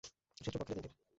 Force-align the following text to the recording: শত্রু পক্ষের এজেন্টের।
শত্রু 0.41 0.59
পক্ষের 0.59 0.75
এজেন্টের। 0.75 0.93